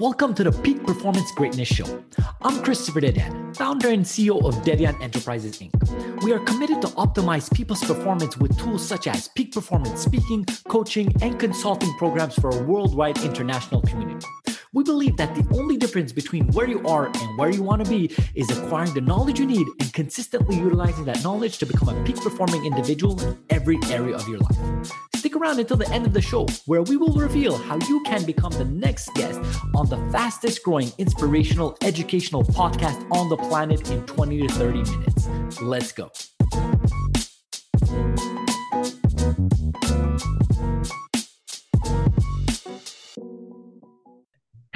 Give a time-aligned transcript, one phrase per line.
[0.00, 2.04] Welcome to the Peak Performance Greatness Show.
[2.42, 6.22] I'm Christopher Dedeyan, founder and CEO of Dedeyan Enterprises Inc.
[6.22, 11.12] We are committed to optimize people's performance with tools such as peak performance speaking, coaching,
[11.20, 14.24] and consulting programs for a worldwide international community.
[14.72, 17.90] We believe that the only difference between where you are and where you want to
[17.90, 22.04] be is acquiring the knowledge you need and consistently utilizing that knowledge to become a
[22.04, 25.07] peak performing individual in every area of your life.
[25.18, 28.24] Stick around until the end of the show, where we will reveal how you can
[28.24, 29.40] become the next guest
[29.74, 35.28] on the fastest growing inspirational educational podcast on the planet in 20 to 30 minutes.
[35.60, 36.12] Let's go.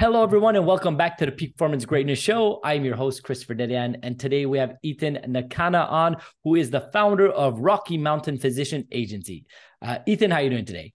[0.03, 2.59] Hello, everyone, and welcome back to the Peak Performance Greatness Show.
[2.61, 6.89] I'm your host, Christopher Dedeyan, and today we have Ethan Nkana on, who is the
[6.91, 9.45] founder of Rocky Mountain Physician Agency.
[9.83, 10.93] Uh, Ethan, how are you doing today?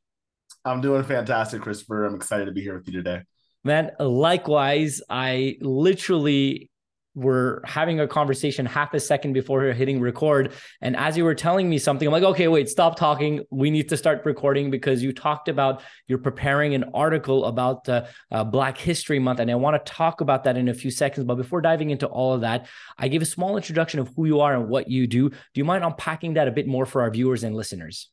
[0.64, 2.06] I'm doing fantastic, Christopher.
[2.06, 3.22] I'm excited to be here with you today.
[3.64, 6.70] Man, likewise, I literally
[7.14, 10.52] were having a conversation half a second before hitting record.
[10.80, 13.44] And as you were telling me something, I'm like, okay, wait, stop talking.
[13.50, 18.04] We need to start recording because you talked about you're preparing an article about uh,
[18.30, 19.40] uh, Black History Month.
[19.40, 21.26] And I want to talk about that in a few seconds.
[21.26, 24.40] But before diving into all of that, I gave a small introduction of who you
[24.40, 25.28] are and what you do.
[25.28, 28.08] Do you mind unpacking that a bit more for our viewers and listeners?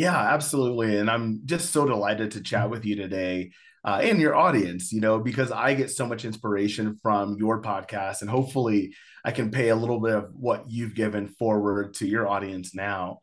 [0.00, 0.96] Yeah, absolutely.
[0.96, 3.52] And I'm just so delighted to chat with you today
[3.84, 8.22] uh, and your audience, you know, because I get so much inspiration from your podcast.
[8.22, 8.94] And hopefully
[9.26, 13.18] I can pay a little bit of what you've given forward to your audience now.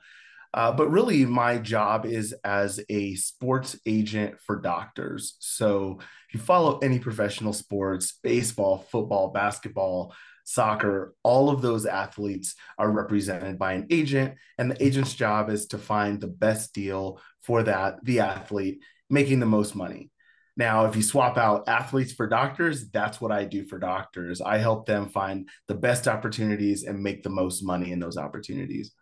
[0.54, 5.36] Uh, but really, my job is as a sports agent for doctors.
[5.40, 5.98] So
[6.28, 10.14] if you follow any professional sports, baseball, football, basketball,
[10.48, 15.68] soccer, all of those athletes are represented by an agent, and the agent's job is
[15.68, 20.10] to find the best deal for that the athlete, making the most money.
[20.56, 24.40] Now, if you swap out athletes for doctors, that's what I do for doctors.
[24.40, 28.94] I help them find the best opportunities and make the most money in those opportunities.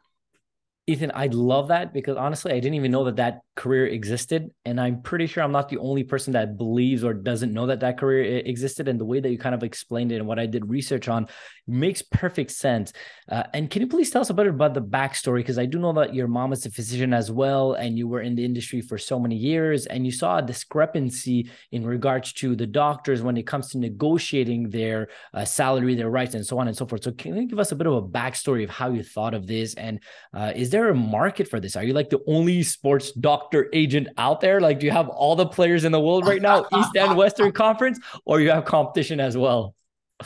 [0.87, 4.51] Ethan, I'd love that because honestly, I didn't even know that that career existed.
[4.65, 7.79] And I'm pretty sure I'm not the only person that believes or doesn't know that
[7.79, 8.87] that career existed.
[8.87, 11.27] And the way that you kind of explained it and what I did research on
[11.67, 12.93] makes perfect sense.
[13.29, 15.37] Uh, and can you please tell us a bit about the backstory?
[15.37, 18.21] Because I do know that your mom is a physician as well, and you were
[18.21, 22.55] in the industry for so many years, and you saw a discrepancy in regards to
[22.55, 26.67] the doctors when it comes to negotiating their uh, salary, their rights, and so on
[26.67, 27.03] and so forth.
[27.03, 29.47] So, can you give us a bit of a backstory of how you thought of
[29.47, 29.73] this?
[29.75, 29.99] And
[30.33, 31.75] uh, is there a market for this?
[31.75, 34.61] Are you like the only sports doctor agent out there?
[34.61, 37.51] Like, do you have all the players in the world right now, East and Western
[37.51, 39.75] Conference, or you have competition as well?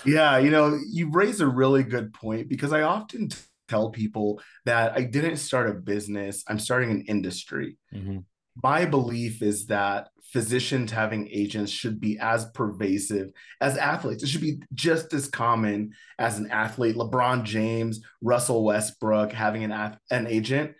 [0.05, 3.29] Yeah, you know, you raise a really good point because I often
[3.67, 7.77] tell people that I didn't start a business, I'm starting an industry.
[7.93, 8.19] Mm-hmm.
[8.61, 13.29] My belief is that physicians having agents should be as pervasive
[13.61, 14.23] as athletes.
[14.23, 16.95] It should be just as common as an athlete.
[16.95, 20.73] LeBron James, Russell Westbrook having an, an agent,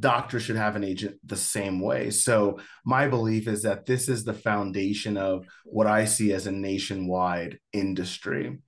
[0.00, 2.10] doctors should have an agent the same way.
[2.10, 6.52] So, my belief is that this is the foundation of what I see as a
[6.52, 8.58] nationwide industry.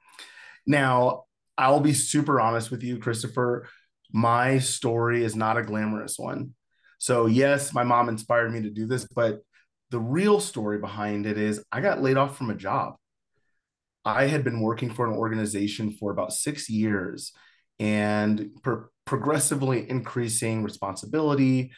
[0.66, 1.24] Now,
[1.58, 3.68] I'll be super honest with you, Christopher.
[4.12, 6.54] My story is not a glamorous one.
[6.98, 9.40] So, yes, my mom inspired me to do this, but
[9.90, 12.94] the real story behind it is I got laid off from a job.
[14.04, 17.32] I had been working for an organization for about six years
[17.80, 21.72] and pro- progressively increasing responsibility.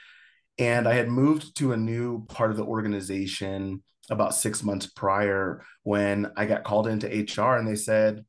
[0.59, 5.65] And I had moved to a new part of the organization about six months prior
[5.85, 8.25] when I got called into HR and they said,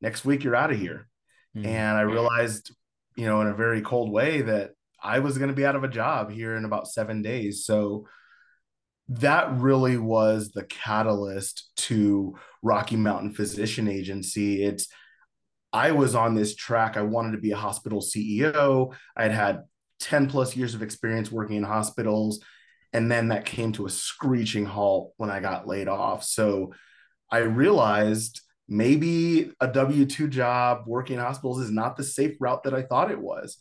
[0.00, 1.08] next week you're out of here.
[1.56, 1.66] Mm-hmm.
[1.66, 2.70] And I realized,
[3.16, 5.84] you know, in a very cold way that I was going to be out of
[5.84, 7.64] a job here in about seven days.
[7.64, 8.06] So
[9.08, 14.62] that really was the catalyst to Rocky Mountain Physician Agency.
[14.62, 14.88] It's
[15.74, 16.96] I was on this track.
[16.96, 18.94] I wanted to be a hospital CEO.
[19.16, 19.62] I had had
[20.00, 22.40] 10 plus years of experience working in hospitals.
[22.92, 26.22] And then that came to a screeching halt when I got laid off.
[26.22, 26.74] So
[27.28, 32.62] I realized maybe a W 2 job working in hospitals is not the safe route
[32.62, 33.58] that I thought it was.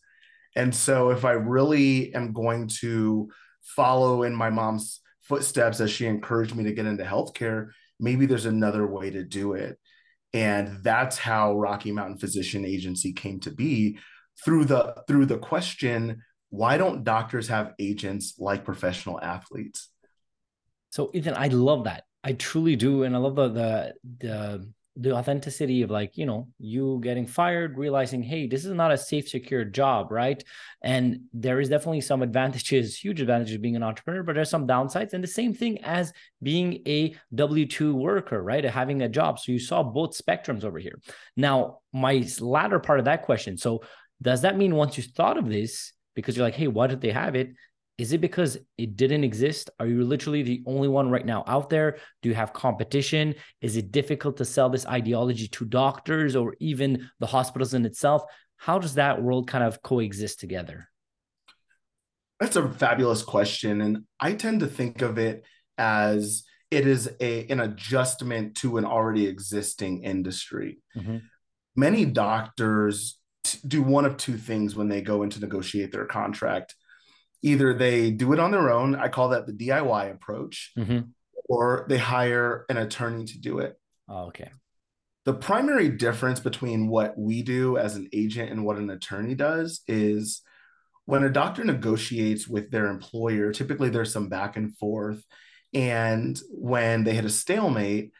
[0.56, 3.30] And so if I really am going to
[3.64, 7.70] follow in my mom's footsteps as she encouraged me to get into healthcare,
[8.00, 9.80] maybe there's another way to do it.
[10.34, 10.82] And mm-hmm.
[10.82, 14.00] that's how Rocky Mountain Physician Agency came to be
[14.44, 19.90] through the through the question, why don't doctors have agents like professional athletes?
[20.90, 22.04] So Ethan, I love that.
[22.24, 23.04] I truly do.
[23.04, 27.78] And I love the the the the authenticity of like you know you getting fired
[27.80, 30.44] realizing hey this is not a safe secure job right?
[30.82, 35.14] And there is definitely some advantages huge advantages being an entrepreneur but there's some downsides.
[35.14, 38.64] And the same thing as being a w2 worker right?
[38.64, 39.40] Having a job.
[39.40, 41.00] So you saw both spectrums over here.
[41.36, 43.58] Now my latter part of that question.
[43.58, 43.82] So
[44.22, 47.12] does that mean once you thought of this because you're like hey why did they
[47.12, 47.50] have it
[47.98, 49.70] is it because it didn't exist?
[49.80, 51.98] Are you literally the only one right now out there?
[52.22, 53.36] Do you have competition?
[53.62, 58.24] Is it difficult to sell this ideology to doctors or even the hospitals in itself?
[58.58, 60.90] How does that world kind of coexist together?
[62.40, 63.82] That's a fabulous question.
[63.82, 65.46] And I tend to think of it
[65.78, 70.80] as it is a, an adjustment to an already existing industry.
[70.98, 71.18] Mm-hmm.
[71.76, 73.20] Many doctors
[73.68, 76.76] do one of two things when they go in to negotiate their contract
[77.44, 81.02] either they do it on their own i call that the diy approach mm-hmm.
[81.48, 83.78] or they hire an attorney to do it.
[84.10, 84.50] Oh, okay.
[85.26, 89.82] The primary difference between what we do as an agent and what an attorney does
[89.88, 90.42] is
[91.06, 95.24] when a doctor negotiates with their employer typically there's some back and forth.
[95.74, 98.12] And when they hit a stalemate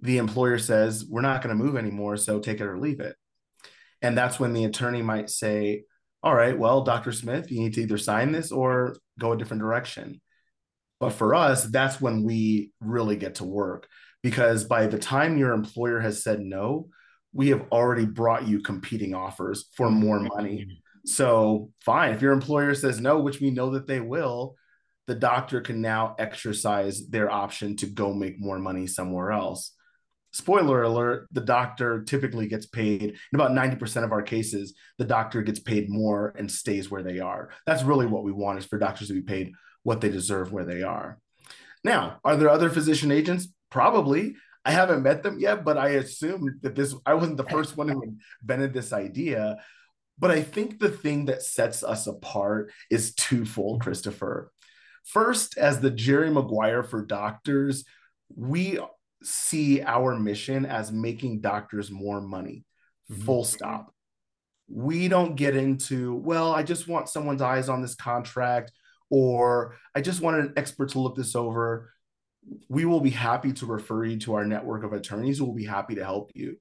[0.00, 3.16] the employer says we're not going to move anymore so take it or leave it.
[4.00, 5.84] And that's when the attorney might say
[6.22, 7.12] all right, well, Dr.
[7.12, 10.20] Smith, you need to either sign this or go a different direction.
[11.00, 13.88] But for us, that's when we really get to work
[14.22, 16.88] because by the time your employer has said no,
[17.32, 20.80] we have already brought you competing offers for more money.
[21.04, 24.54] So, fine, if your employer says no, which we know that they will,
[25.08, 29.72] the doctor can now exercise their option to go make more money somewhere else
[30.32, 35.42] spoiler alert, the doctor typically gets paid in about 90% of our cases, the doctor
[35.42, 37.50] gets paid more and stays where they are.
[37.66, 39.52] That's really what we want is for doctors to be paid
[39.82, 41.18] what they deserve where they are.
[41.84, 43.48] Now, are there other physician agents?
[43.70, 44.36] Probably.
[44.64, 47.88] I haven't met them yet, but I assume that this I wasn't the first one
[47.88, 49.56] who invented this idea.
[50.18, 54.52] But I think the thing that sets us apart is twofold, Christopher.
[55.04, 57.84] First, as the Jerry Maguire for doctors,
[58.36, 58.78] we
[59.26, 62.64] see our mission as making doctors more money.
[63.10, 63.22] Mm-hmm.
[63.22, 63.94] Full stop.
[64.68, 68.72] We don't get into, well, I just want someone's eyes on this contract,
[69.10, 71.92] or I just want an expert to look this over.
[72.68, 75.66] We will be happy to refer you to our network of attorneys who will be
[75.66, 76.56] happy to help you.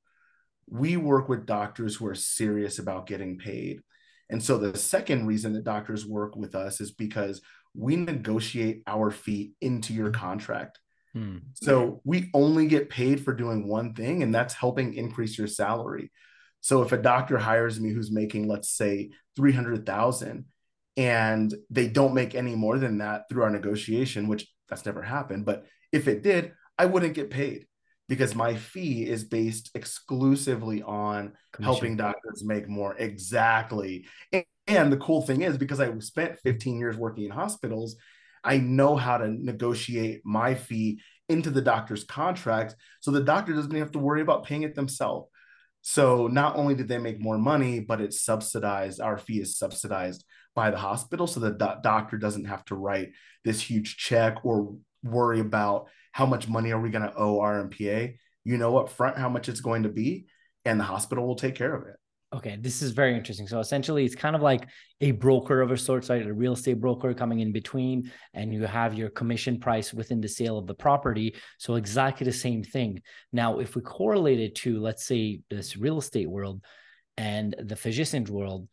[0.69, 3.81] We work with doctors who are serious about getting paid.
[4.29, 7.41] And so the second reason that doctors work with us is because
[7.73, 10.79] we negotiate our fee into your contract.
[11.13, 11.37] Hmm.
[11.53, 16.11] So we only get paid for doing one thing, and that's helping increase your salary.
[16.61, 20.45] So if a doctor hires me who's making, let's say, 300,000
[20.97, 25.45] and they don't make any more than that through our negotiation, which that's never happened,
[25.45, 27.65] but if it did, I wouldn't get paid
[28.07, 31.73] because my fee is based exclusively on Commission.
[31.73, 32.95] helping doctors make more.
[32.97, 34.05] Exactly.
[34.31, 37.95] And, and the cool thing is because I spent 15 years working in hospitals,
[38.43, 43.73] I know how to negotiate my fee into the doctor's contract so the doctor doesn't
[43.73, 45.29] have to worry about paying it themselves.
[45.81, 49.01] So not only did they make more money, but it's subsidized.
[49.01, 50.23] Our fee is subsidized
[50.53, 53.11] by the hospital, so the do- doctor doesn't have to write
[53.43, 58.15] this huge check or worry about how much money are we going to owe RMPA.
[58.43, 60.27] You know up front how much it's going to be,
[60.65, 61.95] and the hospital will take care of it.
[62.33, 63.45] Okay, this is very interesting.
[63.45, 64.65] So essentially, it's kind of like
[65.01, 66.25] a broker of a sort, right?
[66.25, 70.29] A real estate broker coming in between, and you have your commission price within the
[70.29, 71.35] sale of the property.
[71.57, 73.01] So exactly the same thing.
[73.33, 76.63] Now, if we correlate it to, let's say, this real estate world
[77.17, 78.69] and the physician's world,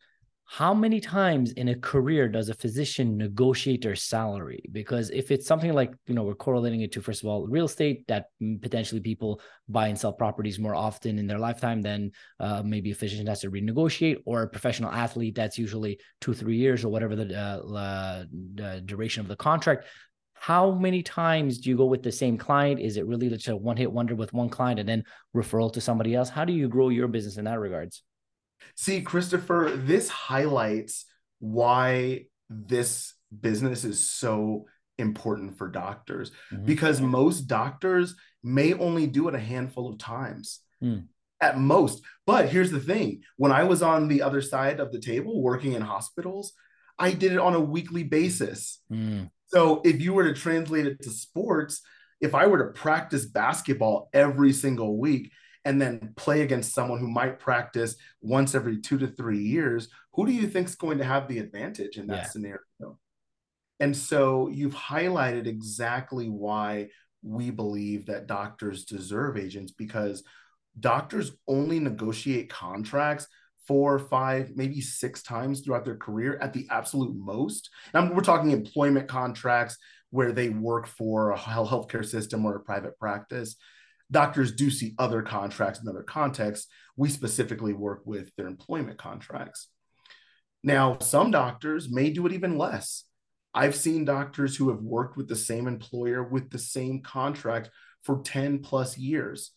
[0.51, 4.63] how many times in a career does a physician negotiate their salary?
[4.71, 7.65] Because if it's something like you know we're correlating it to first of all real
[7.65, 8.29] estate that
[8.59, 12.95] potentially people buy and sell properties more often in their lifetime then uh, maybe a
[12.95, 17.15] physician has to renegotiate or a professional athlete that's usually two three years or whatever
[17.15, 18.23] the, uh,
[18.55, 19.85] the duration of the contract.
[20.33, 22.79] How many times do you go with the same client?
[22.79, 25.03] Is it really just a one hit wonder with one client and then
[25.35, 26.29] referral to somebody else?
[26.29, 28.01] How do you grow your business in that regards
[28.75, 31.05] See, Christopher, this highlights
[31.39, 34.65] why this business is so
[34.97, 36.65] important for doctors mm-hmm.
[36.65, 40.59] because most doctors may only do it a handful of times.
[40.83, 41.05] Mm.
[41.41, 42.03] At most.
[42.25, 45.71] But here's the thing when I was on the other side of the table working
[45.71, 46.51] in hospitals,
[46.97, 48.81] I did it on a weekly basis.
[48.91, 49.29] Mm.
[49.47, 51.81] So if you were to translate it to sports,
[52.19, 55.31] if I were to practice basketball every single week,
[55.65, 60.25] and then play against someone who might practice once every two to three years, who
[60.25, 62.29] do you think is going to have the advantage in that yeah.
[62.29, 62.59] scenario?
[63.79, 66.89] And so you've highlighted exactly why
[67.21, 70.23] we believe that doctors deserve agents because
[70.79, 73.27] doctors only negotiate contracts
[73.67, 77.69] four, five, maybe six times throughout their career at the absolute most.
[77.93, 79.77] And we're talking employment contracts
[80.09, 83.55] where they work for a healthcare system or a private practice.
[84.11, 86.67] Doctors do see other contracts in other contexts.
[86.95, 89.67] We specifically work with their employment contracts.
[90.63, 93.05] Now, some doctors may do it even less.
[93.53, 97.69] I've seen doctors who have worked with the same employer with the same contract
[98.03, 99.51] for 10 plus years.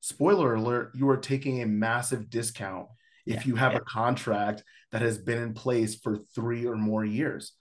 [0.00, 2.88] Spoiler alert, you are taking a massive discount
[3.26, 3.78] if yeah, you have yeah.
[3.78, 7.52] a contract that has been in place for three or more years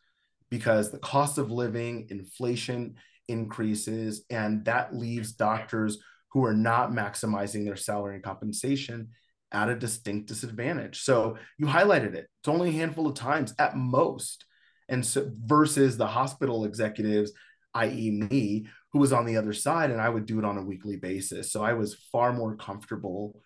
[0.50, 2.96] because the cost of living, inflation
[3.28, 5.98] increases, and that leaves doctors
[6.34, 9.10] who are not maximizing their salary and compensation
[9.52, 11.02] at a distinct disadvantage.
[11.02, 12.28] So you highlighted it.
[12.40, 14.46] It's only a handful of times at most.
[14.90, 17.32] And so versus the hospital executives,
[17.76, 20.64] i.e., me, who was on the other side, and I would do it on a
[20.64, 21.52] weekly basis.
[21.52, 23.42] So I was far more comfortable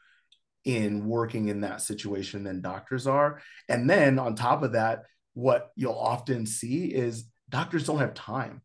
[0.65, 3.41] in working in that situation than doctors are.
[3.69, 5.03] And then on top of that,
[5.33, 8.61] what you'll often see is doctors don't have time.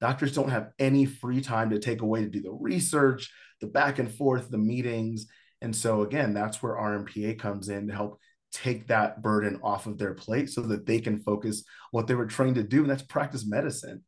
[0.00, 3.30] Doctors don't have any free time to take away to do the research,
[3.64, 5.26] the back and forth, the meetings.
[5.60, 8.20] And so, again, that's where RMPA comes in to help
[8.52, 12.26] take that burden off of their plate so that they can focus what they were
[12.26, 14.04] trained to do, and that's practice medicine.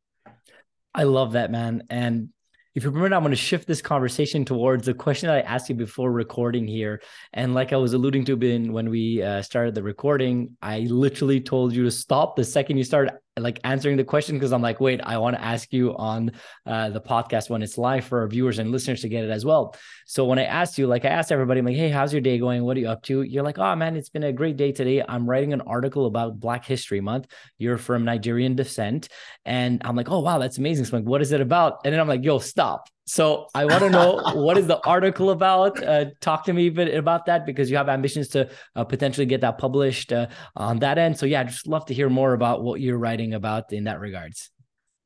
[0.95, 1.83] I love that, man.
[1.91, 2.31] And
[2.75, 5.69] if you remember, I'm going to shift this conversation towards the question that I asked
[5.69, 7.01] you before recording here.
[7.33, 11.73] And like I was alluding to when we uh, started the recording, I literally told
[11.75, 15.01] you to stop the second you started like answering the question because I'm like, wait,
[15.03, 16.33] I want to ask you on
[16.65, 19.45] uh, the podcast when it's live for our viewers and listeners to get it as
[19.45, 19.77] well.
[20.07, 22.39] So when I asked you, like I asked everybody, I'm like, hey, how's your day
[22.39, 22.65] going?
[22.65, 23.23] What are you up to?
[23.23, 25.03] You're like, oh man, it's been a great day today.
[25.07, 27.27] I'm writing an article about Black History Month.
[27.59, 29.09] You're from Nigerian descent,
[29.45, 30.87] and I'm like, oh wow, that's amazing.
[30.87, 31.81] So I'm like, what is it about?
[31.85, 32.89] And then I'm like, yo, stop.
[33.09, 35.83] So I want to know what is the article about?
[35.83, 39.27] Uh, talk to me a bit about that because you have ambitions to uh, potentially
[39.27, 41.17] get that published uh, on that end.
[41.17, 44.01] So yeah, I'd just love to hear more about what you're writing about in that
[44.01, 44.51] regards.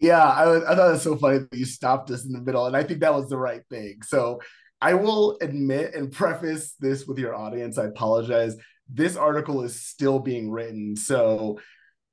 [0.01, 2.65] Yeah, I, I thought it was so funny that you stopped us in the middle,
[2.65, 4.01] and I think that was the right thing.
[4.03, 4.41] So
[4.81, 7.77] I will admit and preface this with your audience.
[7.77, 8.57] I apologize.
[8.89, 11.61] This article is still being written, so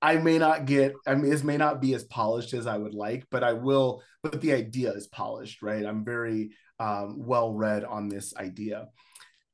[0.02, 2.94] I may not get, I mean, this may not be as polished as I would
[2.94, 5.86] like, but I will, but the idea is polished, right?
[5.86, 8.88] I'm very um, well read on this idea.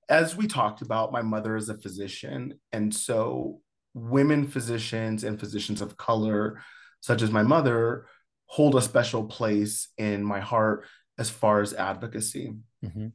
[0.09, 2.59] As we talked about, my mother is a physician.
[2.73, 3.61] And so
[3.93, 6.61] women physicians and physicians of color,
[6.99, 8.05] such as my mother,
[8.47, 10.85] hold a special place in my heart
[11.17, 12.53] as far as advocacy.
[12.83, 13.07] Mm-hmm.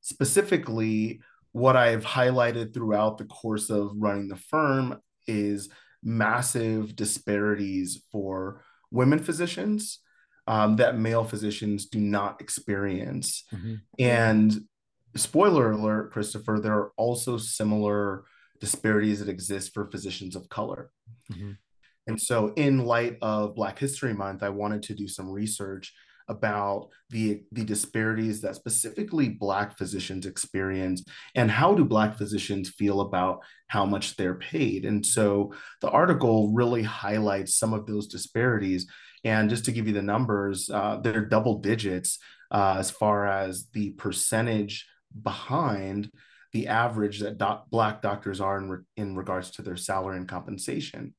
[0.00, 1.20] Specifically,
[1.52, 5.68] what I've highlighted throughout the course of running the firm is
[6.02, 10.00] massive disparities for women physicians
[10.46, 13.44] um, that male physicians do not experience.
[13.54, 13.74] Mm-hmm.
[13.98, 14.60] And
[15.16, 18.24] spoiler alert, Christopher, there are also similar
[18.60, 20.90] disparities that exist for physicians of color.
[21.32, 21.52] Mm-hmm.
[22.08, 25.94] And so, in light of Black History Month, I wanted to do some research
[26.28, 33.00] about the the disparities that specifically black physicians experience and how do black physicians feel
[33.00, 34.84] about how much they're paid.
[34.84, 38.86] And so the article really highlights some of those disparities.
[39.24, 42.18] And just to give you the numbers uh, they're double digits
[42.50, 44.86] uh, as far as the percentage
[45.22, 46.10] behind
[46.52, 50.28] the average that doc- black doctors are in, re- in regards to their salary and
[50.28, 51.14] compensation.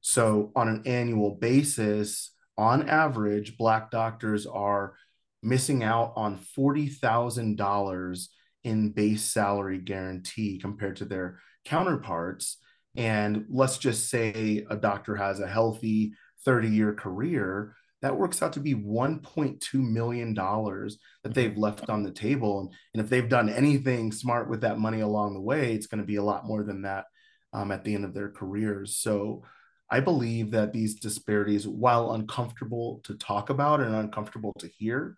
[0.00, 4.94] So on an annual basis on average, Black doctors are
[5.42, 8.28] missing out on $40,000
[8.64, 12.58] in base salary guarantee compared to their counterparts.
[12.96, 16.12] And let's just say a doctor has a healthy
[16.44, 22.10] 30 year career, that works out to be $1.2 million that they've left on the
[22.10, 22.70] table.
[22.92, 26.06] And, if they've done anything smart with that money along the way, it's going to
[26.06, 27.06] be a lot more than that
[27.54, 28.98] um, at the end of their careers.
[28.98, 29.44] So,
[29.90, 35.16] I believe that these disparities, while uncomfortable to talk about and uncomfortable to hear,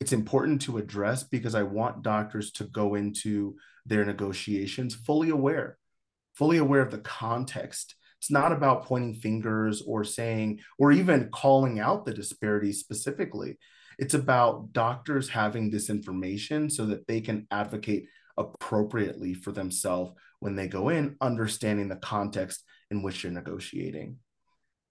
[0.00, 5.78] it's important to address because I want doctors to go into their negotiations fully aware,
[6.34, 7.94] fully aware of the context.
[8.18, 13.58] It's not about pointing fingers or saying, or even calling out the disparities specifically.
[13.98, 20.56] It's about doctors having this information so that they can advocate appropriately for themselves when
[20.56, 24.18] they go in, understanding the context in which you're negotiating.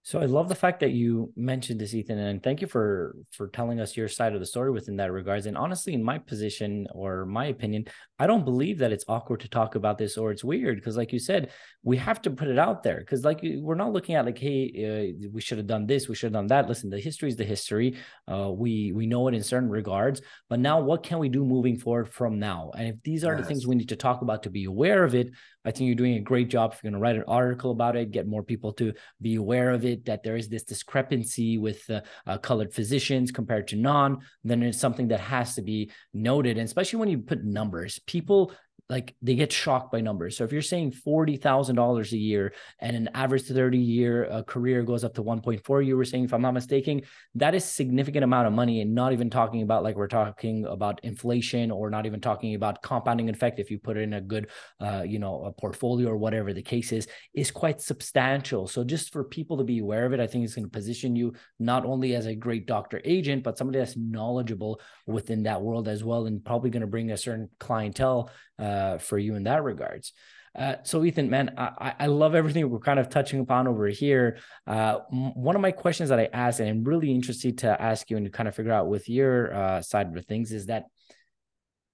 [0.02, 3.48] So I love the fact that you mentioned this, Ethan, and thank you for for
[3.48, 5.44] telling us your side of the story within that regards.
[5.44, 7.84] And honestly, in my position or my opinion,
[8.18, 11.12] I don't believe that it's awkward to talk about this or it's weird because, like
[11.12, 11.50] you said,
[11.82, 15.12] we have to put it out there because, like, we're not looking at like, hey,
[15.22, 16.66] uh, we should have done this, we should have done that.
[16.66, 17.96] Listen, the history is the history.
[18.26, 21.76] Uh, we we know it in certain regards, but now what can we do moving
[21.76, 22.70] forward from now?
[22.74, 23.42] And if these are yes.
[23.42, 25.30] the things we need to talk about to be aware of it,
[25.64, 26.72] I think you're doing a great job.
[26.72, 29.70] If you're going to write an article about it, get more people to be aware
[29.70, 34.18] of it, that there is this discrepancy with uh, uh, colored physicians compared to non,
[34.44, 36.56] then it's something that has to be noted.
[36.56, 38.52] And especially when you put numbers, people
[38.90, 40.36] like they get shocked by numbers.
[40.36, 44.42] So if you're saying forty thousand dollars a year and an average thirty year uh,
[44.42, 47.02] career goes up to one point four, you were saying, if I'm not mistaken,
[47.36, 51.00] that is significant amount of money, and not even talking about like we're talking about
[51.04, 53.60] inflation or not even talking about compounding effect.
[53.60, 56.62] If you put it in a good, uh, you know, a portfolio or whatever the
[56.74, 58.66] case is, is quite substantial.
[58.66, 61.14] So just for people to be aware of it, I think it's going to position
[61.14, 65.86] you not only as a great doctor agent, but somebody that's knowledgeable within that world
[65.86, 69.62] as well, and probably going to bring a certain clientele uh, for you in that
[69.62, 70.12] regards.
[70.58, 74.38] Uh, so Ethan, man, I, I love everything we're kind of touching upon over here.
[74.66, 78.16] Uh, one of my questions that I asked, and I'm really interested to ask you
[78.16, 80.86] and to kind of figure out with your uh, side of things, is that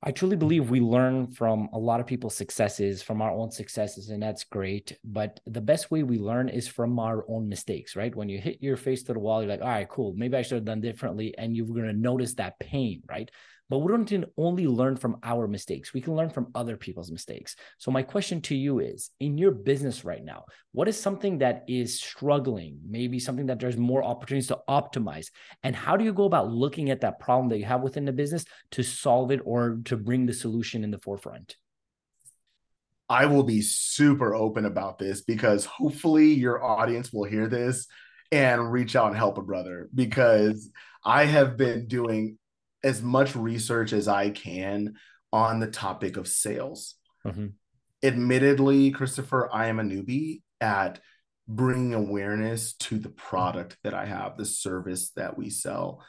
[0.03, 4.11] I truly believe we learn from a lot of people's successes, from our own successes,
[4.11, 4.97] and that's great.
[5.05, 8.15] But the best way we learn is from our own mistakes, right?
[8.15, 10.43] When you hit your face to the wall, you're like, all right, cool, maybe I
[10.43, 13.31] should have done differently, and you're gonna notice that pain, right?
[13.69, 15.93] But we don't only learn from our mistakes.
[15.93, 17.57] We can learn from other people's mistakes.
[17.79, 21.65] So my question to you is in your business right now, what is something that
[21.67, 22.79] is struggling?
[22.89, 25.29] Maybe something that there's more opportunities to optimize.
[25.63, 28.13] And how do you go about looking at that problem that you have within the
[28.13, 31.57] business to solve it or to bring the solution in the forefront?
[33.09, 37.87] I will be super open about this because hopefully your audience will hear this
[38.33, 40.71] and reach out and help a brother because
[41.05, 42.39] I have been doing
[42.87, 44.95] as much research as I can
[45.33, 46.95] on the topic of sales.
[47.27, 47.49] Mm-hmm.
[48.05, 51.01] Admittedly, Christopher, I am a newbie at
[51.49, 56.05] bringing awareness to the product that I have, the service that we sell.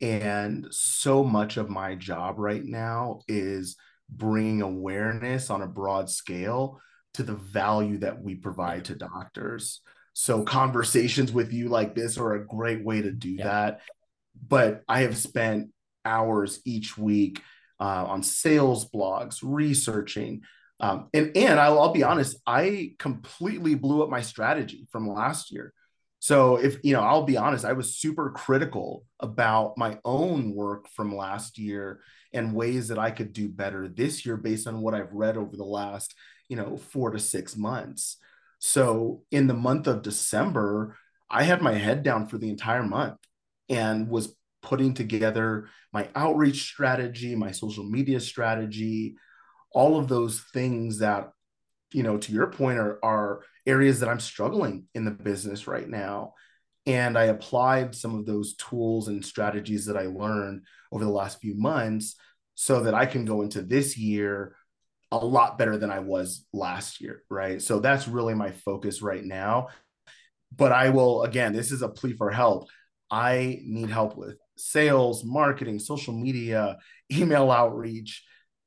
[0.00, 3.76] And so much of my job right now is
[4.08, 6.80] bringing awareness on a broad scale
[7.14, 9.80] to the value that we provide to doctors.
[10.12, 13.44] So, conversations with you like this are a great way to do yeah.
[13.44, 13.80] that.
[14.48, 15.70] But I have spent
[16.04, 17.42] hours each week
[17.80, 20.42] uh, on sales blogs, researching.
[20.80, 25.52] Um, and and I'll, I'll be honest, I completely blew up my strategy from last
[25.52, 25.72] year.
[26.20, 30.88] So if you know, I'll be honest, I was super critical about my own work
[30.88, 32.00] from last year
[32.32, 35.56] and ways that I could do better this year based on what I've read over
[35.56, 36.14] the last,
[36.48, 38.18] you know, 4 to 6 months.
[38.58, 40.96] So in the month of December,
[41.30, 43.16] I had my head down for the entire month
[43.70, 49.16] and was putting together my outreach strategy, my social media strategy,
[49.72, 51.30] all of those things that,
[51.92, 55.88] you know, to your point, are, are areas that I'm struggling in the business right
[55.88, 56.34] now.
[56.86, 61.40] And I applied some of those tools and strategies that I learned over the last
[61.40, 62.16] few months
[62.54, 64.56] so that I can go into this year
[65.12, 67.22] a lot better than I was last year.
[67.28, 67.60] Right.
[67.60, 69.68] So that's really my focus right now.
[70.56, 72.68] But I will, again, this is a plea for help.
[73.10, 76.78] I need help with sales, marketing, social media,
[77.12, 78.24] email outreach.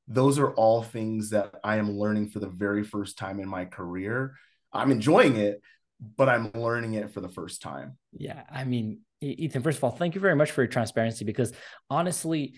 [0.08, 3.65] Those are all things that I am learning for the very first time in my
[3.65, 4.36] career.
[4.73, 5.62] I'm enjoying it,
[6.17, 7.97] but I'm learning it for the first time.
[8.12, 8.43] Yeah.
[8.51, 11.53] I mean, Ethan, first of all, thank you very much for your transparency because
[11.89, 12.56] honestly,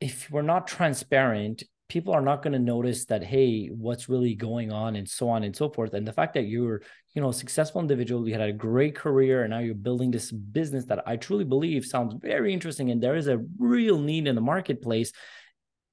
[0.00, 4.72] if we're not transparent, people are not going to notice that hey what's really going
[4.72, 4.96] on?
[4.96, 5.94] and so on and so forth.
[5.94, 6.82] And the fact that you're
[7.14, 10.30] you know a successful individual you had a great career and now you're building this
[10.30, 14.36] business that i truly believe sounds very interesting and there is a real need in
[14.36, 15.10] the marketplace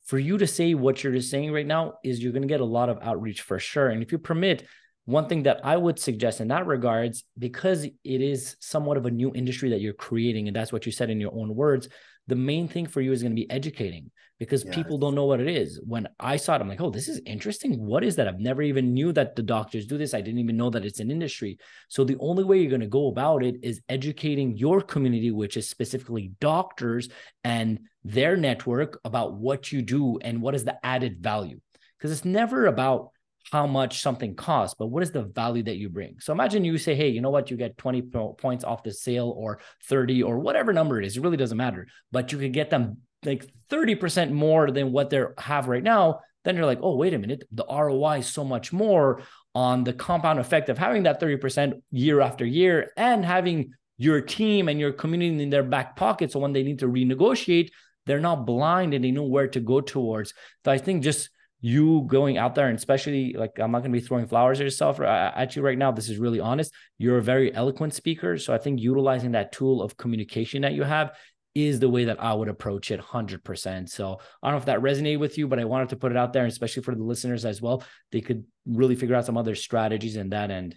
[0.06, 2.62] for you to say what you're just saying right now is you're going to get
[2.62, 3.90] a lot of outreach for sure.
[3.90, 4.66] And if you permit
[5.06, 9.12] one thing that I would suggest in that regards, because it is somewhat of a
[9.12, 11.90] new industry that you're creating, and that's what you said in your own words,
[12.28, 14.76] the main thing for you is going to be educating because yes.
[14.76, 15.80] people don't know what it is.
[15.86, 17.86] When I saw it, I'm like, oh, this is interesting.
[17.86, 18.28] What is that?
[18.28, 20.14] I've never even knew that the doctors do this.
[20.14, 21.58] I didn't even know that it's an industry.
[21.88, 25.56] So the only way you're going to go about it is educating your community, which
[25.56, 27.10] is specifically doctors
[27.44, 31.60] and their network about what you do and what is the added value.
[31.98, 33.12] Because it's never about
[33.52, 36.16] how much something costs, but what is the value that you bring?
[36.20, 37.52] So imagine you say, hey, you know what?
[37.52, 38.02] You get 20
[38.38, 41.18] points off the sale or 30 or whatever number it is.
[41.18, 45.24] It really doesn't matter, but you could get them like 30% more than what they
[45.38, 46.22] have right now.
[46.44, 47.44] Then you're like, oh, wait a minute.
[47.52, 49.22] The ROI is so much more
[49.54, 54.70] on the compound effect of having that 30% year after year and having your team
[54.70, 56.32] and your community in their back pocket.
[56.32, 57.70] So when they need to renegotiate,
[58.06, 60.34] they're not blind and they know where to go towards.
[60.64, 61.30] So I think just
[61.62, 64.66] you going out there and especially like I'm not going to be throwing flowers at
[64.66, 65.92] yourself uh, at you right now.
[65.92, 66.72] This is really honest.
[66.98, 68.38] You're a very eloquent speaker.
[68.38, 71.16] So I think utilizing that tool of communication that you have
[71.56, 73.90] is the way that I would approach it 100%.
[73.90, 76.18] So I don't know if that resonated with you, but I wanted to put it
[76.18, 77.84] out there, especially for the listeners as well.
[78.12, 80.76] They could really figure out some other strategies in that end.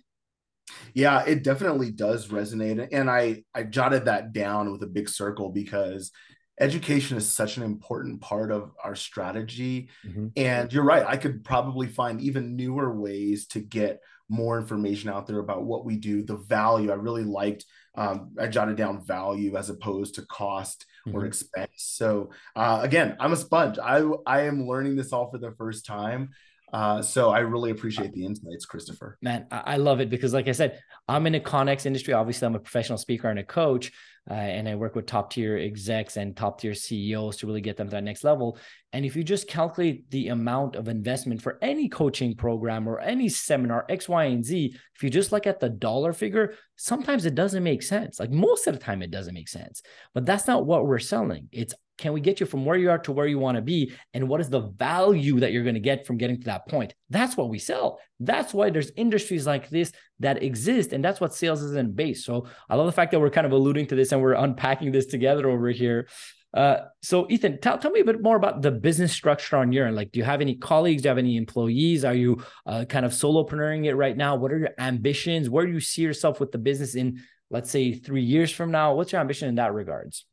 [0.95, 2.89] Yeah, it definitely does resonate.
[2.93, 6.13] And I, I jotted that down with a big circle because
[6.61, 9.89] education is such an important part of our strategy.
[10.07, 10.29] Mm-hmm.
[10.37, 15.27] And you're right, I could probably find even newer ways to get more information out
[15.27, 16.91] there about what we do, the value.
[16.91, 21.17] I really liked um, I jotted down value as opposed to cost mm-hmm.
[21.17, 21.71] or expense.
[21.77, 23.79] So uh, again, I'm a sponge.
[23.79, 26.31] I I am learning this all for the first time.
[26.73, 29.17] Uh, so I really appreciate the insights, Christopher.
[29.23, 32.13] Man, I love it because, like I said, I'm in a Connex industry.
[32.13, 33.91] Obviously, I'm a professional speaker and a coach,
[34.31, 37.77] uh, and I work with top tier execs and top tier CEOs to really get
[37.77, 38.59] them to that next level.
[38.93, 43.29] And if you just calculate the amount of investment for any coaching program or any
[43.29, 47.35] seminar, X, Y, and Z, if you just look at the dollar figure, sometimes it
[47.35, 48.21] doesn't make sense.
[48.21, 49.83] Like most of the time, it doesn't make sense.
[50.15, 51.49] But that's not what we're selling.
[51.53, 53.93] It's can we get you from where you are to where you want to be?
[54.15, 56.95] And what is the value that you're going to get from getting to that point?
[57.11, 57.99] That's what we sell.
[58.21, 60.93] That's why there's industries like this that exist.
[60.93, 62.25] And that's what sales is in base.
[62.25, 64.93] So I love the fact that we're kind of alluding to this and we're unpacking
[64.93, 66.09] this together over here.
[66.55, 69.87] Uh, so Ethan, tell, tell me a bit more about the business structure on your
[69.87, 69.97] end.
[69.97, 71.03] Like, do you have any colleagues?
[71.03, 72.05] Do you have any employees?
[72.05, 74.37] Are you uh, kind of solopreneuring it right now?
[74.37, 75.51] What are your ambitions?
[75.51, 78.95] Where do you see yourself with the business in, let's say, three years from now?
[78.95, 80.25] What's your ambition in that regards?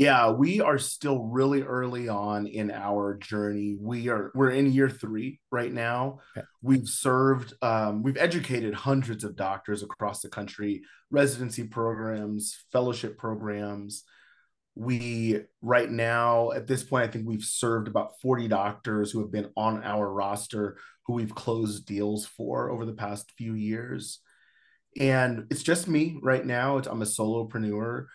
[0.00, 3.76] Yeah, we are still really early on in our journey.
[3.78, 6.20] We are we're in year three right now.
[6.34, 6.46] Okay.
[6.62, 14.04] We've served, um, we've educated hundreds of doctors across the country, residency programs, fellowship programs.
[14.74, 19.30] We right now at this point, I think we've served about 40 doctors who have
[19.30, 24.20] been on our roster who we've closed deals for over the past few years.
[24.98, 26.78] And it's just me right now.
[26.78, 28.06] It's, I'm a solopreneur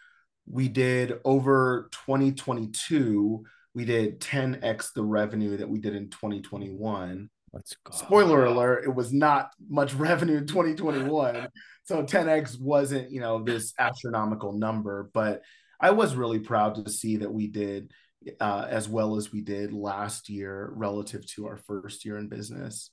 [0.47, 7.75] we did over 2022 we did 10x the revenue that we did in 2021 let's
[7.83, 7.95] go.
[7.95, 11.47] Spoiler alert it was not much revenue in 2021
[11.83, 15.41] so 10x wasn't you know this astronomical number but
[15.79, 17.91] i was really proud to see that we did
[18.39, 22.89] uh, as well as we did last year relative to our first year in business.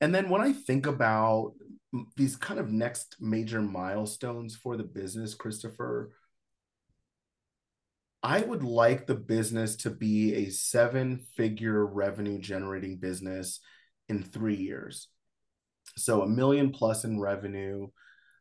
[0.00, 1.52] And then when i think about
[2.16, 6.10] these kind of next major milestones for the business christopher
[8.22, 13.60] I would like the business to be a seven figure revenue generating business
[14.08, 15.08] in three years.
[15.96, 17.88] So a million plus in revenue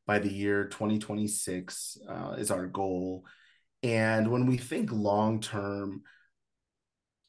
[0.05, 3.25] by the year 2026 uh, is our goal.
[3.81, 6.03] And when we think long term,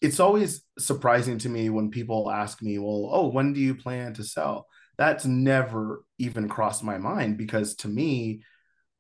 [0.03, 4.15] it's always surprising to me when people ask me, well, oh, when do you plan
[4.15, 4.67] to sell?
[4.99, 8.43] That's never even crossed my mind because to me,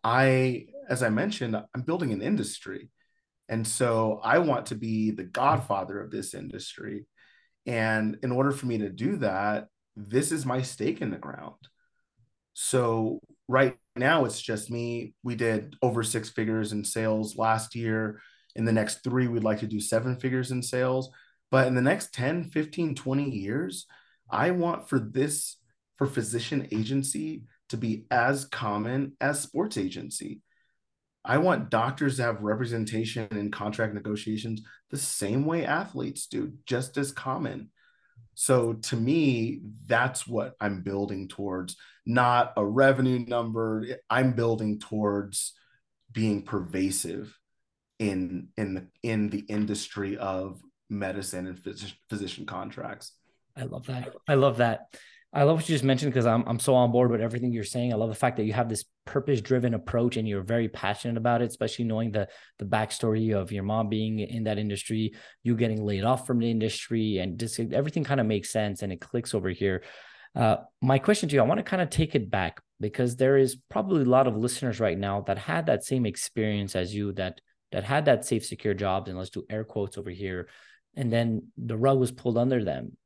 [0.02, 2.88] I, as I mentioned, I'm building an industry.
[3.52, 7.04] And so I want to be the godfather of this industry.
[7.66, 11.58] And in order for me to do that, this is my stake in the ground.
[12.54, 15.12] So right now it's just me.
[15.22, 18.22] We did over six figures in sales last year.
[18.56, 21.10] In the next three, we'd like to do seven figures in sales.
[21.50, 23.84] But in the next 10, 15, 20 years,
[24.30, 25.58] I want for this,
[25.98, 30.40] for physician agency to be as common as sports agency.
[31.24, 36.96] I want doctors to have representation in contract negotiations the same way athletes do, just
[36.96, 37.70] as common.
[38.34, 43.86] So to me, that's what I'm building towards, not a revenue number.
[44.10, 45.52] I'm building towards
[46.10, 47.38] being pervasive
[47.98, 53.12] in in the in the industry of medicine and phys- physician contracts.
[53.56, 54.14] I love that.
[54.26, 54.94] I love that.
[55.34, 57.64] I love what you just mentioned because I'm I'm so on board with everything you're
[57.64, 57.92] saying.
[57.92, 61.16] I love the fact that you have this purpose driven approach and you're very passionate
[61.16, 65.56] about it, especially knowing the the backstory of your mom being in that industry, you
[65.56, 69.00] getting laid off from the industry, and just everything kind of makes sense and it
[69.00, 69.82] clicks over here.
[70.34, 73.38] Uh, my question to you, I want to kind of take it back because there
[73.38, 77.12] is probably a lot of listeners right now that had that same experience as you
[77.14, 77.40] that
[77.70, 80.48] that had that safe, secure jobs, and let's do air quotes over here,
[80.94, 82.98] and then the rug was pulled under them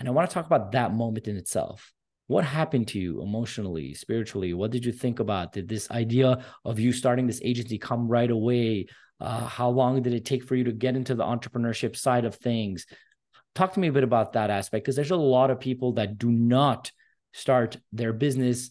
[0.00, 1.92] and I want to talk about that moment in itself.
[2.26, 4.54] What happened to you emotionally, spiritually?
[4.54, 5.52] What did you think about?
[5.52, 8.86] Did this idea of you starting this agency come right away?
[9.20, 12.36] Uh, how long did it take for you to get into the entrepreneurship side of
[12.36, 12.86] things?
[13.54, 16.16] Talk to me a bit about that aspect because there's a lot of people that
[16.16, 16.90] do not
[17.34, 18.70] start their business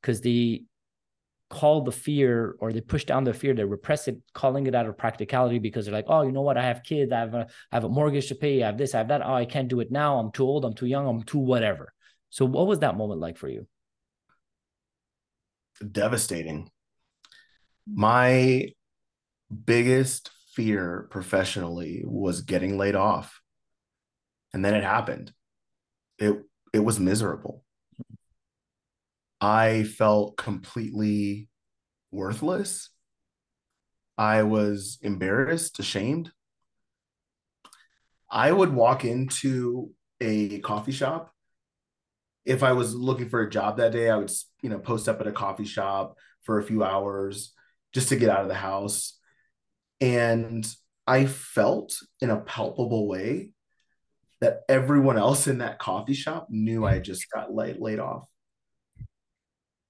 [0.00, 0.62] because they
[1.50, 4.86] call the fear or they push down the fear, they repress it, calling it out
[4.86, 6.58] of practicality because they're like, oh, you know what?
[6.58, 8.94] I have kids, I have a, I have a mortgage to pay, I have this,
[8.94, 9.22] I have that.
[9.24, 10.18] Oh, I can't do it now.
[10.18, 11.92] I'm too old, I'm too young, I'm too whatever.
[12.30, 13.66] So, what was that moment like for you?
[15.90, 16.70] Devastating.
[17.86, 18.72] My
[19.64, 23.40] biggest fear professionally was getting laid off.
[24.52, 25.32] And then it happened.
[26.18, 27.64] It it was miserable.
[29.40, 31.48] I felt completely
[32.10, 32.90] worthless.
[34.16, 36.32] I was embarrassed, ashamed.
[38.30, 41.32] I would walk into a coffee shop.
[42.44, 45.20] If I was looking for a job that day, I would, you know, post up
[45.20, 47.52] at a coffee shop for a few hours
[47.92, 49.18] just to get out of the house.
[50.00, 50.66] And
[51.06, 53.52] I felt in a palpable way
[54.40, 58.28] that everyone else in that coffee shop knew I just got laid, laid off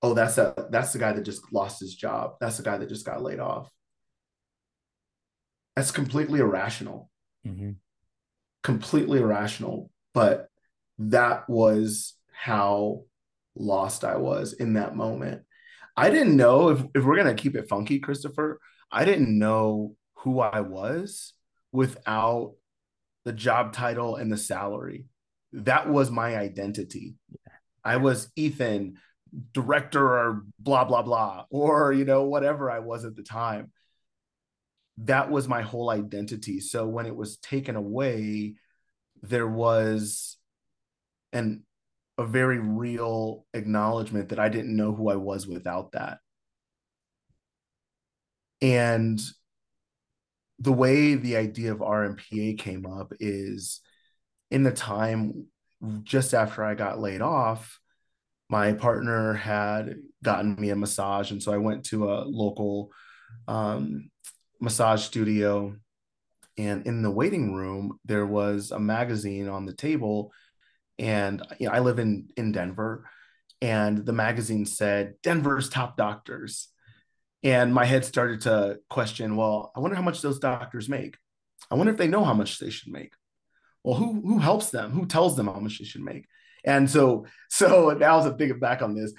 [0.02, 2.34] oh, that's that that's the guy that just lost his job.
[2.40, 3.70] That's the guy that just got laid off.
[5.76, 7.10] That's completely irrational.
[7.46, 7.72] Mm-hmm.
[8.62, 9.90] Completely irrational.
[10.14, 10.48] But
[10.98, 13.04] that was how
[13.54, 15.42] lost I was in that moment.
[15.96, 18.60] I didn't know if, if we're gonna keep it funky, Christopher.
[18.90, 21.34] I didn't know who I was
[21.72, 22.54] without
[23.24, 25.04] the job title and the salary.
[25.52, 27.14] That was my identity.
[27.84, 28.96] I was Ethan,
[29.52, 33.70] director or blah blah blah or you know whatever i was at the time.
[35.02, 36.58] That was my whole identity.
[36.58, 38.54] So when it was taken away
[39.22, 40.36] there was
[41.32, 41.64] an
[42.16, 46.18] a very real acknowledgement that i didn't know who i was without that.
[48.60, 49.20] And
[50.58, 53.80] the way the idea of rmpa came up is
[54.50, 55.46] in the time
[56.02, 57.77] just after i got laid off
[58.48, 62.90] my partner had gotten me a massage and so i went to a local
[63.46, 64.10] um,
[64.60, 65.74] massage studio
[66.56, 70.32] and in the waiting room there was a magazine on the table
[70.98, 73.04] and you know, i live in in denver
[73.60, 76.68] and the magazine said denver's top doctors.
[77.44, 81.16] And my head started to question well i wonder how much those doctors make.
[81.70, 83.12] I wonder if they know how much they should make.
[83.84, 84.90] Well who who helps them?
[84.92, 86.26] Who tells them how much they should make
[86.68, 89.14] and so, so now as a thinking back on this,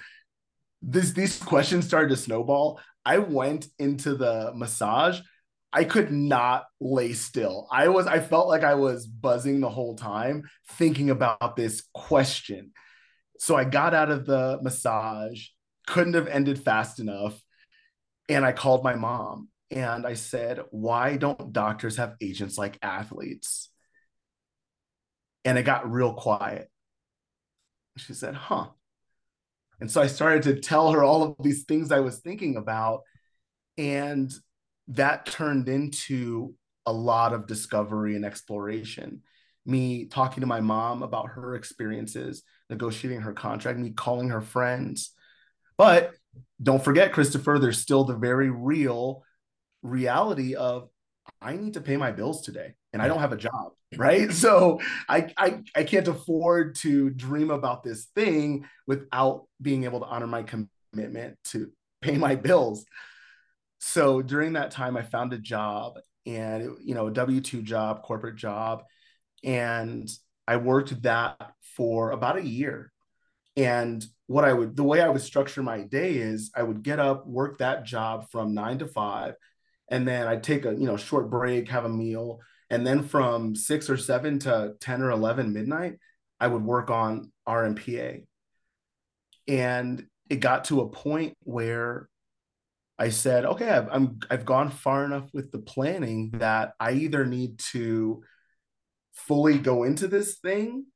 [0.80, 2.80] this these questions started to snowball.
[3.04, 5.20] I went into the massage.
[5.72, 7.66] I could not lay still.
[7.70, 12.70] I was, I felt like I was buzzing the whole time thinking about this question.
[13.40, 15.46] So I got out of the massage,
[15.88, 17.40] couldn't have ended fast enough.
[18.28, 23.70] And I called my mom and I said, Why don't doctors have agents like athletes?
[25.44, 26.70] And it got real quiet.
[27.96, 28.68] She said, huh.
[29.80, 33.02] And so I started to tell her all of these things I was thinking about.
[33.78, 34.30] And
[34.88, 36.54] that turned into
[36.86, 39.22] a lot of discovery and exploration.
[39.66, 45.12] Me talking to my mom about her experiences, negotiating her contract, me calling her friends.
[45.76, 46.12] But
[46.62, 49.22] don't forget, Christopher, there's still the very real
[49.82, 50.88] reality of
[51.40, 54.32] I need to pay my bills today and I don't have a job, right?
[54.32, 60.06] So I, I I can't afford to dream about this thing without being able to
[60.06, 62.84] honor my commitment to pay my bills.
[63.78, 68.02] So during that time, I found a job and you know a W two job,
[68.02, 68.84] corporate job,
[69.42, 70.08] and
[70.46, 72.92] I worked that for about a year.
[73.56, 76.98] And what I would the way I would structure my day is I would get
[77.00, 79.34] up, work that job from nine to five,
[79.90, 83.56] and then I'd take a you know short break, have a meal, and then from
[83.56, 85.98] six or seven to 10 or 11 midnight,
[86.38, 88.24] I would work on RMPA.
[89.48, 92.08] And it got to a point where
[92.96, 96.38] I said, okay, I've, I'm, I've gone far enough with the planning hmm.
[96.38, 98.22] that I either need to
[99.12, 100.86] fully go into this thing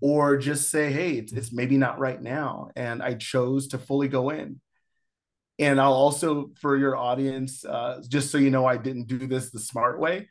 [0.00, 2.70] or just say, hey, it's, it's maybe not right now.
[2.76, 4.60] And I chose to fully go in.
[5.60, 9.50] And I'll also, for your audience, uh, just so you know, I didn't do this
[9.50, 10.30] the smart way.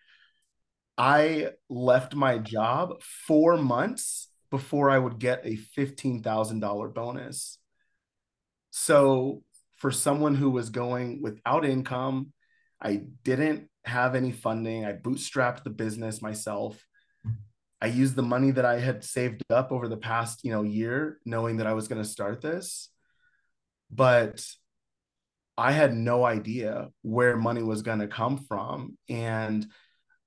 [0.98, 7.60] I left my job four months before I would get a $15,000 bonus.
[8.72, 9.44] So,
[9.78, 12.34] for someone who was going without income,
[12.82, 14.84] I didn't have any funding.
[14.84, 16.84] I bootstrapped the business myself.
[17.80, 21.20] I used the money that I had saved up over the past, you know, year,
[21.24, 22.90] knowing that I was going to start this.
[23.90, 24.44] But
[25.60, 28.98] I had no idea where money was going to come from.
[29.10, 29.68] And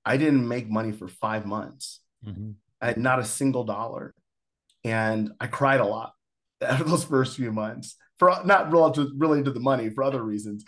[0.04, 2.00] I didn't make money for five months.
[2.26, 2.52] Mm-hmm.
[2.80, 4.14] I had not a single dollar.
[4.84, 6.12] And I cried a lot.
[6.80, 10.64] those first few months for not relative really to the money for other reasons,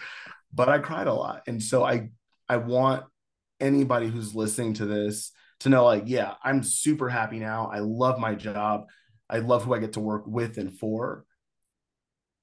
[0.53, 1.43] but I cried a lot.
[1.47, 2.11] And so I
[2.49, 3.05] I want
[3.61, 7.71] anybody who's listening to this to know like, yeah, I'm super happy now.
[7.73, 8.87] I love my job.
[9.31, 11.25] I love who I get to work with and for.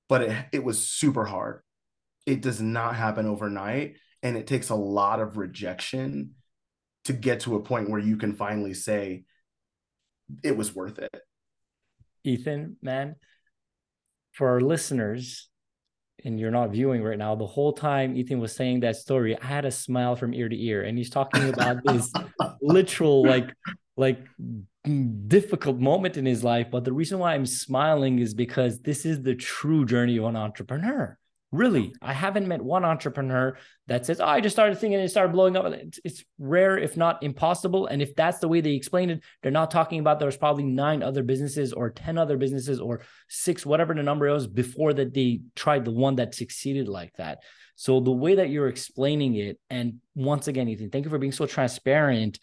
[0.08, 1.62] But it, it was super hard.
[2.26, 3.98] It does not happen overnight.
[4.24, 6.36] And it takes a lot of rejection
[7.06, 9.24] to get to a point where you can finally say,
[10.44, 11.16] it was worth it.
[12.24, 13.16] Ethan, man,
[14.32, 15.50] for our listeners,
[16.24, 19.46] and you're not viewing right now, the whole time Ethan was saying that story, I
[19.46, 20.84] had a smile from ear to ear.
[20.84, 22.12] And he's talking about this
[22.62, 23.52] literal, like,
[23.98, 24.20] like
[25.28, 26.68] difficult moment in his life.
[26.72, 30.36] But the reason why I'm smiling is because this is the true journey of an
[30.36, 31.18] entrepreneur.
[31.52, 35.10] Really, I haven't met one entrepreneur that says, oh, I just started thinking and it
[35.10, 35.66] started blowing up.
[35.66, 37.88] It's, it's, rare, if not impossible.
[37.88, 41.04] And if that's the way they explain it, they're not talking about there's probably nine
[41.04, 45.42] other businesses or 10 other businesses or six, whatever the number was before that they
[45.56, 47.40] tried the one that succeeded like that.
[47.76, 51.32] So the way that you're explaining it, and once again, Ethan, thank you for being
[51.34, 52.40] so transparent,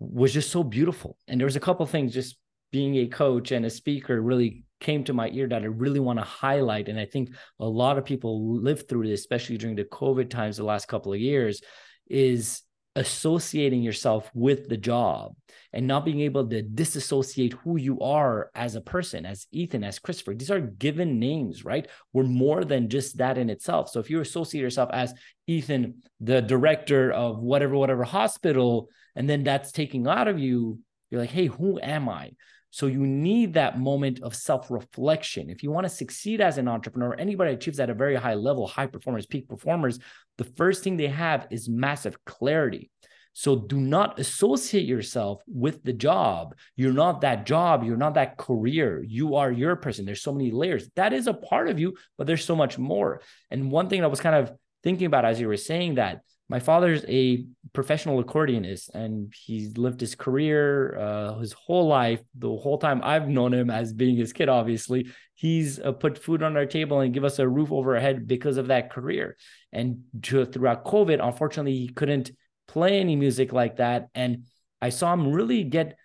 [0.00, 1.16] was just so beautiful.
[1.28, 2.36] And there was a couple things just
[2.72, 6.18] being a coach and a speaker really came to my ear that I really want
[6.18, 6.88] to highlight.
[6.88, 10.56] And I think a lot of people live through this, especially during the COVID times
[10.56, 11.60] the last couple of years,
[12.08, 12.62] is
[12.96, 15.32] associating yourself with the job
[15.72, 20.00] and not being able to disassociate who you are as a person, as Ethan, as
[20.00, 20.34] Christopher.
[20.34, 21.86] These are given names, right?
[22.12, 23.90] We're more than just that in itself.
[23.90, 25.14] So if you associate yourself as
[25.46, 31.20] Ethan, the director of whatever, whatever hospital, and then that's taking out of you, you're
[31.20, 32.32] like, hey, who am I?
[32.70, 35.50] So you need that moment of self-reflection.
[35.50, 38.66] If you want to succeed as an entrepreneur, anybody achieves at a very high level,
[38.66, 39.98] high performers, peak performers,
[40.38, 42.90] the first thing they have is massive clarity.
[43.32, 46.54] So do not associate yourself with the job.
[46.76, 47.84] You're not that job.
[47.84, 49.04] You're not that career.
[49.06, 50.04] You are your person.
[50.04, 50.88] There's so many layers.
[50.96, 53.20] That is a part of you, but there's so much more.
[53.50, 54.52] And one thing I was kind of
[54.82, 60.00] thinking about as you were saying that my father's a professional accordionist and he's lived
[60.00, 64.32] his career uh, his whole life the whole time i've known him as being his
[64.32, 65.08] kid obviously.
[65.36, 68.26] He's uh, put food on our table and give us a roof over our head
[68.26, 69.38] because of that career.
[69.72, 72.32] And to, throughout covid unfortunately he couldn't
[72.68, 74.08] play any music like that.
[74.14, 74.44] And
[74.82, 75.96] i saw him really get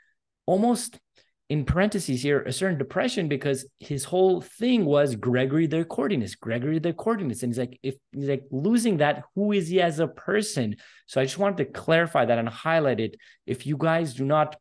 [0.45, 0.99] almost
[1.49, 6.79] in parentheses here a certain depression because his whole thing was Gregory the accordionist, Gregory
[6.79, 7.43] the accordionist.
[7.43, 10.75] And he's like, if he's like losing that, who is he as a person?
[11.05, 13.17] So I just wanted to clarify that and highlight it.
[13.45, 14.55] If you guys do not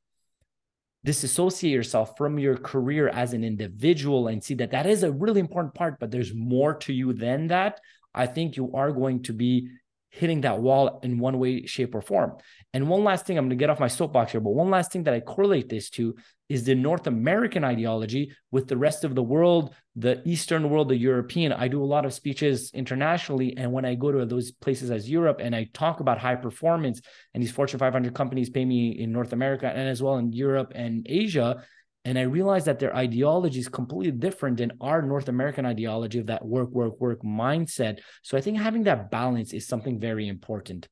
[1.05, 5.41] disassociate yourself from your career as an individual and see that that is a really
[5.41, 7.81] important part, but there's more to you than that,
[8.15, 9.69] I think you are going to be
[10.15, 12.37] hitting that wall in one way, shape, or form.
[12.73, 14.93] And one last thing, I'm going to get off my soapbox here, but one last
[14.93, 16.15] thing that I correlate this to
[16.49, 20.97] is the North American ideology with the rest of the world, the Eastern world, the
[20.97, 21.53] European.
[21.53, 23.57] I do a lot of speeches internationally.
[23.57, 27.01] And when I go to those places as Europe and I talk about high performance,
[27.33, 30.71] and these Fortune 500 companies pay me in North America and as well in Europe
[30.77, 31.65] and Asia,
[32.05, 36.27] and I realized that their ideology is completely different than our North American ideology of
[36.27, 38.01] that work, work, work mindset.
[38.23, 40.87] So I think having that balance is something very important.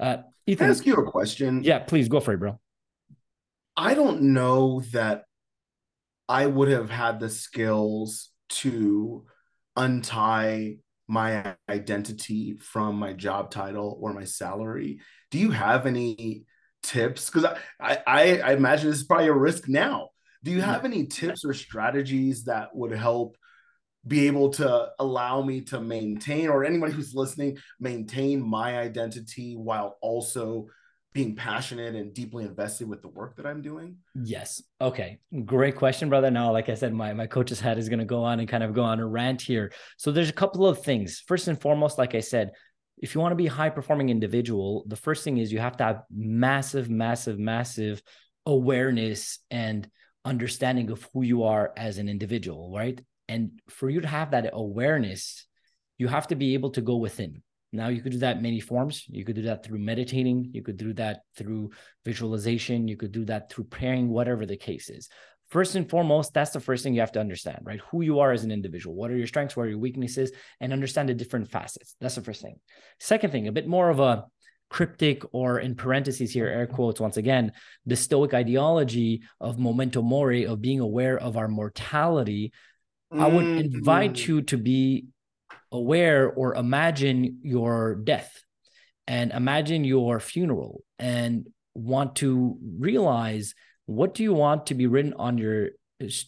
[0.00, 1.62] Uh, Ethan, Can I ask you a question?
[1.62, 2.58] Yeah, please go for it, bro.
[3.76, 5.24] I don't know that
[6.28, 9.24] I would have had the skills to
[9.76, 14.98] untie my identity from my job title or my salary.
[15.30, 16.44] Do you have any
[16.82, 17.30] tips?
[17.30, 17.44] Because
[17.80, 20.10] I, I, I imagine this is probably a risk now
[20.46, 23.36] do you have any tips or strategies that would help
[24.06, 29.98] be able to allow me to maintain, or anybody who's listening, maintain my identity while
[30.00, 30.68] also
[31.12, 33.96] being passionate and deeply invested with the work that I'm doing?
[34.14, 34.62] Yes.
[34.80, 35.18] Okay.
[35.44, 36.30] Great question, brother.
[36.30, 38.62] Now, like I said, my, my coach's hat is going to go on and kind
[38.62, 39.72] of go on a rant here.
[39.96, 41.24] So there's a couple of things.
[41.26, 42.52] First and foremost, like I said,
[42.98, 45.78] if you want to be a high performing individual, the first thing is you have
[45.78, 48.00] to have massive, massive, massive
[48.46, 49.90] awareness and
[50.26, 53.00] understanding of who you are as an individual, right?
[53.28, 55.46] And for you to have that awareness,
[55.98, 57.42] you have to be able to go within.
[57.72, 59.04] Now, you could do that many forms.
[59.08, 60.50] You could do that through meditating.
[60.52, 61.70] You could do that through
[62.04, 62.88] visualization.
[62.88, 65.08] You could do that through praying, whatever the case is.
[65.48, 67.80] First and foremost, that's the first thing you have to understand, right?
[67.90, 68.96] Who you are as an individual.
[68.96, 69.56] What are your strengths?
[69.56, 70.32] What are your weaknesses?
[70.60, 71.94] And understand the different facets.
[72.00, 72.56] That's the first thing.
[72.98, 74.24] Second thing, a bit more of a
[74.68, 77.52] cryptic or in parentheses here air quotes once again
[77.86, 82.52] the stoic ideology of memento mori of being aware of our mortality
[83.12, 83.22] mm-hmm.
[83.22, 83.76] i would mm-hmm.
[83.76, 85.06] invite you to be
[85.70, 88.42] aware or imagine your death
[89.06, 93.54] and imagine your funeral and want to realize
[93.86, 95.70] what do you want to be written on your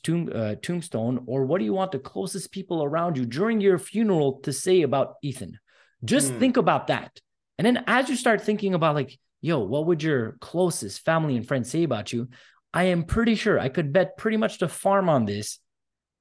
[0.03, 3.79] tomb, uh, tombstone, or what do you want the closest people around you during your
[3.79, 5.59] funeral to say about Ethan?
[6.05, 6.39] Just mm.
[6.39, 7.21] think about that.
[7.59, 11.47] And then as you start thinking about like, yo, what would your closest family and
[11.47, 12.29] friends say about you?
[12.73, 15.59] I am pretty sure I could bet pretty much the farm on this.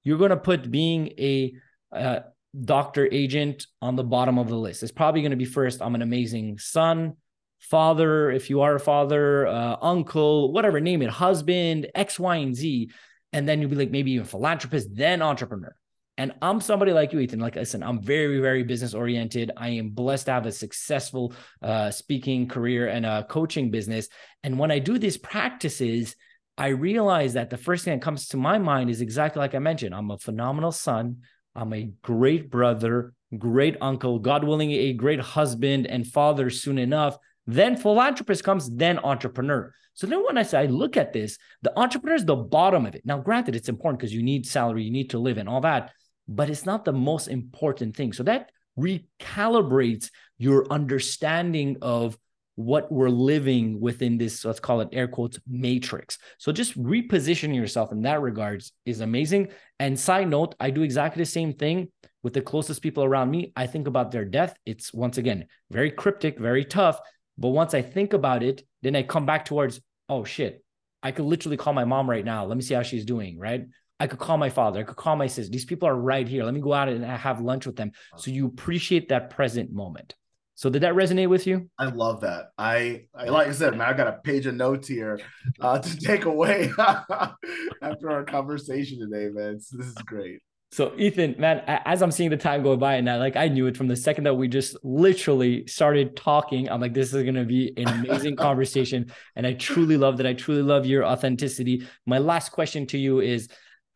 [0.04, 1.54] You're going to put being a
[1.92, 2.20] uh,
[2.60, 4.82] doctor agent on the bottom of the list.
[4.82, 5.82] It's probably going to be first.
[5.82, 7.18] I'm an amazing son,
[7.60, 12.56] father, if you are a father, uh, uncle, whatever, name it, husband, X, Y, and
[12.56, 12.90] Z.
[13.34, 15.76] And then you'll be like maybe even philanthropist, then entrepreneur.
[16.18, 17.40] And I'm somebody like you, Ethan.
[17.40, 19.52] Like, listen, I'm very, very business oriented.
[19.56, 24.08] I am blessed to have a successful uh, speaking career and a coaching business.
[24.44, 26.16] And when I do these practices,
[26.58, 29.60] I realize that the first thing that comes to my mind is exactly like I
[29.60, 29.94] mentioned.
[29.94, 31.18] I'm a phenomenal son.
[31.56, 37.18] I'm a great brother, great uncle, God willing, a great husband and father soon enough.
[37.46, 39.74] Then philanthropist comes, then entrepreneur.
[39.94, 42.94] So then when I say I look at this, the entrepreneur is the bottom of
[42.94, 43.02] it.
[43.06, 45.92] Now, granted, it's important because you need salary, you need to live and all that,
[46.28, 48.14] but it's not the most important thing.
[48.14, 52.18] So that recalibrates your understanding of
[52.56, 56.18] what we're living within this, let's call it air quotes, matrix.
[56.40, 59.50] So just repositioning yourself in that regards is amazing.
[59.80, 61.92] And side note, I do exactly the same thing
[62.24, 63.54] with the closest people around me.
[63.56, 64.56] I think about their death.
[64.66, 67.00] It's once again very cryptic, very tough.
[67.38, 70.64] But once I think about it, then I come back towards, oh shit,
[71.04, 72.46] I could literally call my mom right now.
[72.46, 73.66] Let me see how she's doing, right?
[74.00, 74.80] I could call my father.
[74.80, 75.52] I could call my sister.
[75.52, 76.44] These people are right here.
[76.44, 77.92] Let me go out and have lunch with them.
[78.18, 80.16] So you appreciate that present moment.
[80.56, 81.70] So did that resonate with you?
[81.78, 82.48] I love that.
[82.58, 85.20] I, I like I said, man, I got a page of notes here
[85.62, 89.60] uh, to take away after our conversation today, man.
[89.60, 90.40] So this is great.
[90.72, 93.68] So Ethan, man, as I'm seeing the time go by, and I like I knew
[93.68, 96.70] it from the second that we just literally started talking.
[96.70, 100.28] I'm like, this is gonna be an amazing conversation, and I truly love that.
[100.28, 101.88] I truly love your authenticity.
[102.06, 103.48] My last question to you is: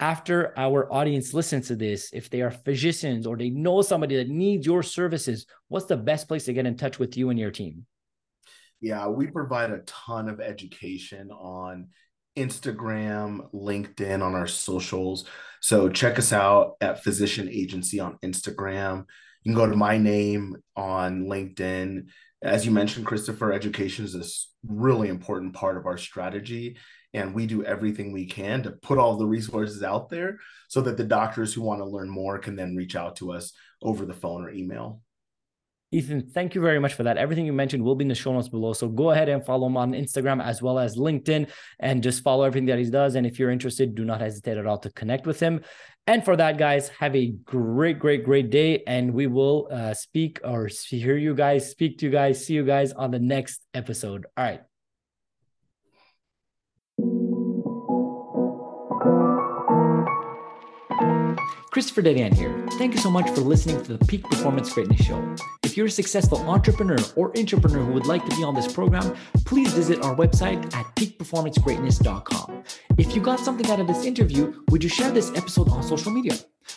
[0.02, 4.30] After our audience listens to this, if they are physicians or they know somebody that
[4.30, 7.52] needs your services, what's the best place to get in touch with you and your
[7.52, 7.86] team?
[8.80, 11.89] Yeah, we provide a ton of education on
[12.36, 15.26] Instagram, LinkedIn, on our socials.
[15.60, 19.06] So check us out at Physician Agency on Instagram.
[19.43, 22.08] You can go to my name on LinkedIn.
[22.41, 26.78] As you mentioned, Christopher, education is this really important part of our strategy.
[27.14, 30.39] And we do everything we can to put all the resources out there
[30.70, 33.51] so that the doctors who want to learn more can then reach out to us
[33.82, 35.01] over the phone or email.
[35.93, 37.18] Ethan, thank you very much for that.
[37.18, 38.72] Everything you mentioned will be in the show notes below.
[38.72, 41.49] So go ahead and follow him on Instagram as well as LinkedIn
[41.82, 43.16] and just follow everything that he does.
[43.16, 45.62] And if you're interested, do not hesitate at all to connect with him.
[46.07, 48.84] And for that, guys, have a great, great, great day.
[48.88, 52.66] And we will uh, speak or hear you guys, speak to you guys, see you
[52.66, 54.26] guys on the next episode.
[54.38, 54.71] All right.
[61.72, 62.61] Christopher Dedeyan here.
[62.78, 65.36] Thank you so much for listening to the Peak Performance Greatness Show.
[65.64, 69.16] If you're a successful entrepreneur or entrepreneur who would like to be on this program,
[69.46, 72.64] please visit our website at peakperformancegreatness.com.
[72.98, 76.12] If you got something out of this interview, would you share this episode on social
[76.12, 76.34] media?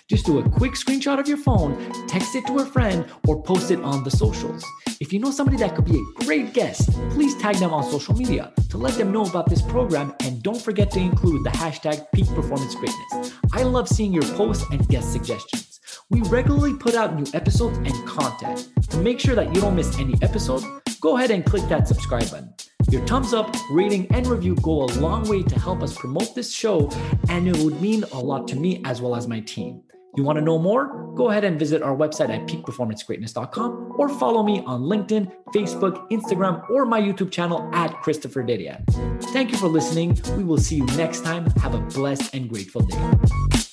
[0.09, 1.77] Just do a quick screenshot of your phone,
[2.07, 4.65] text it to a friend, or post it on the socials.
[5.01, 8.15] If you know somebody that could be a great guest, please tag them on social
[8.15, 12.07] media to let them know about this program and don't forget to include the hashtag
[12.15, 13.33] peak performance greatness.
[13.53, 15.81] I love seeing your posts and guest suggestions.
[16.11, 18.69] We regularly put out new episodes and content.
[18.91, 20.63] To make sure that you don't miss any episode,
[21.01, 22.55] go ahead and click that subscribe button.
[22.91, 26.53] Your thumbs up, rating, and review go a long way to help us promote this
[26.53, 26.91] show,
[27.29, 29.83] and it would mean a lot to me as well as my team.
[30.17, 31.13] You want to know more?
[31.17, 36.69] Go ahead and visit our website at peakperformancegreatness.com or follow me on LinkedIn, Facebook, Instagram,
[36.71, 38.85] or my YouTube channel at Christopher Dedeyan.
[39.33, 40.21] Thank you for listening.
[40.37, 41.47] We will see you next time.
[41.63, 43.64] Have a blessed and grateful day.